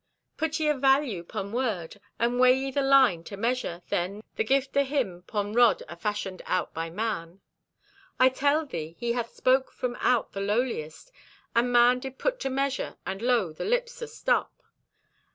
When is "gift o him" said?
4.43-5.21